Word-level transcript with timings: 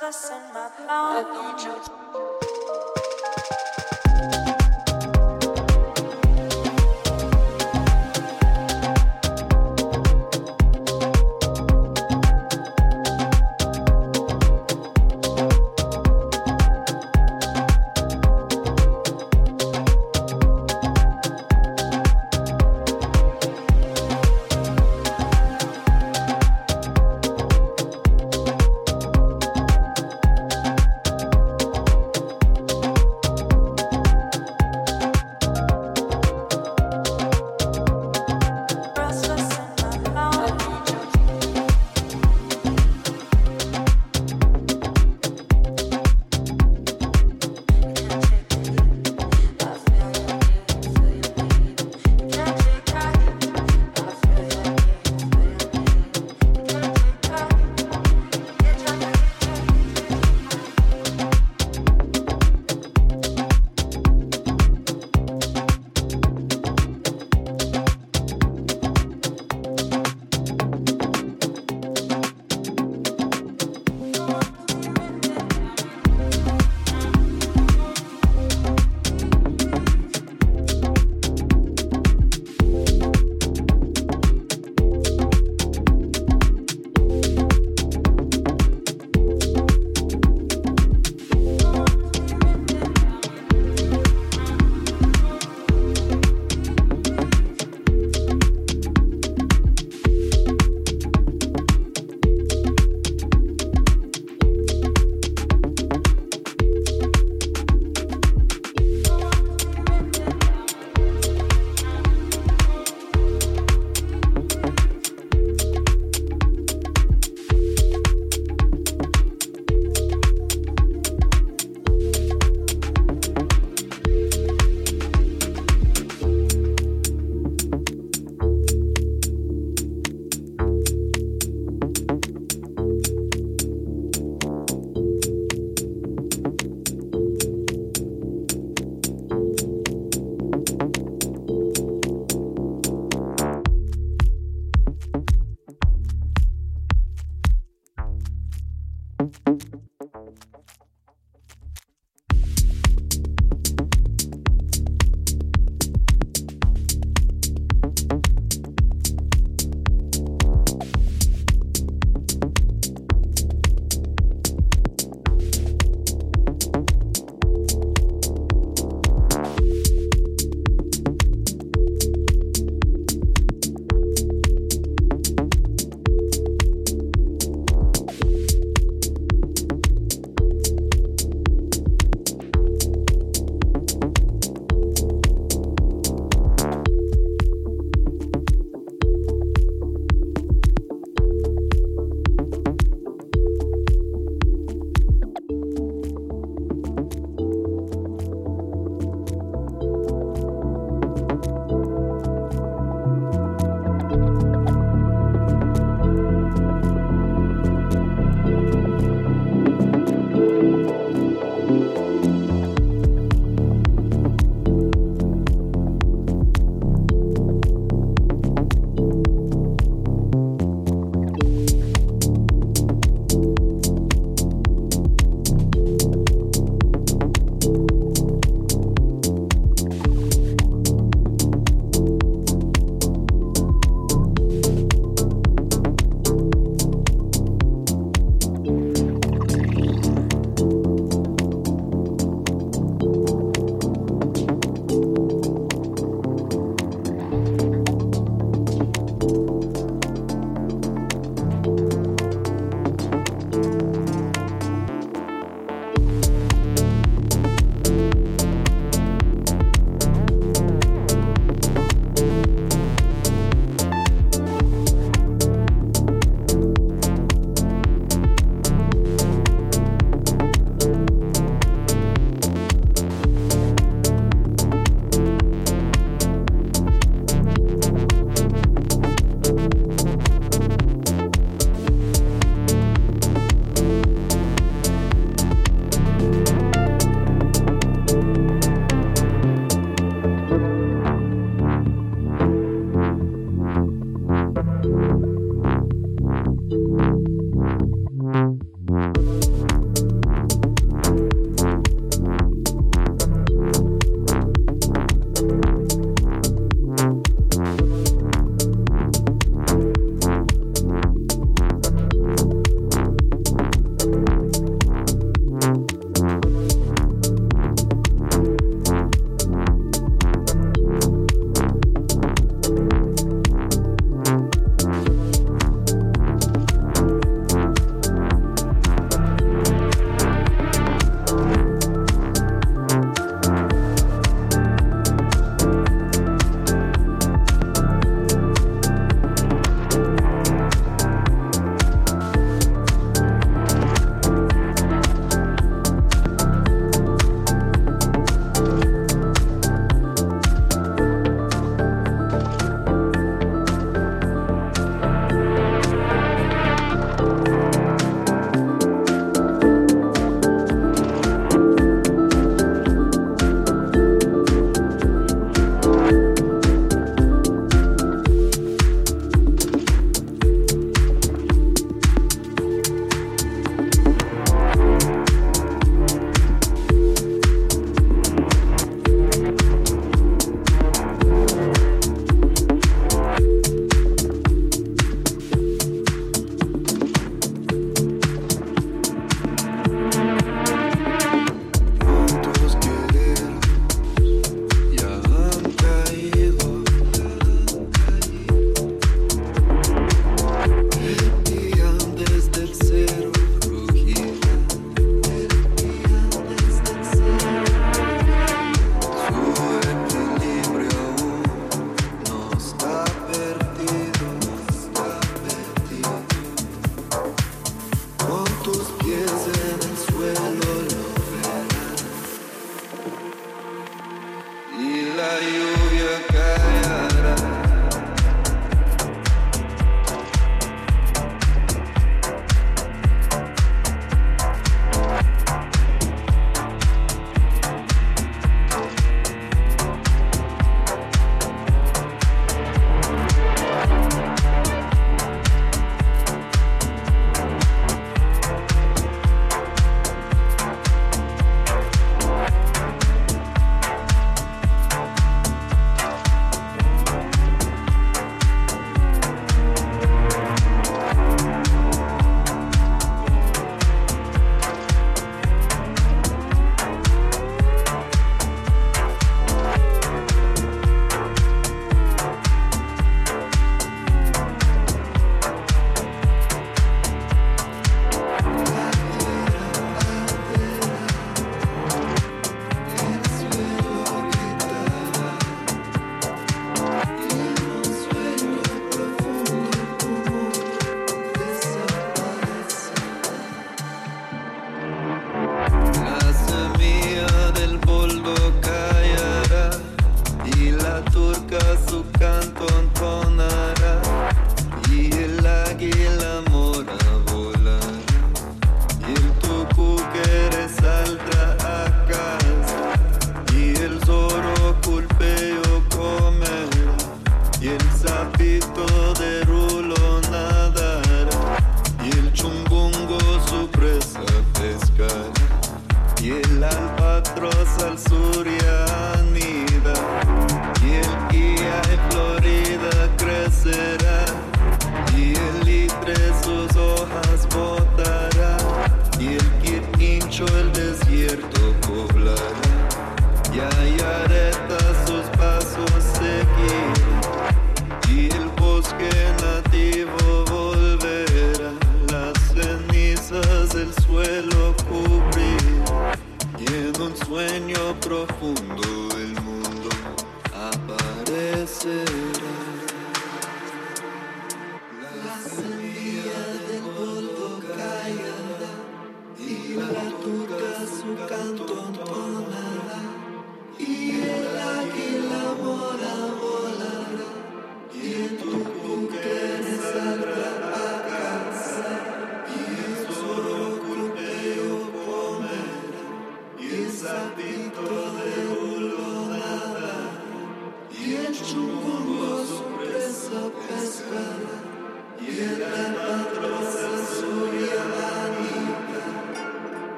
the 0.00 0.10
sun. 0.10 0.39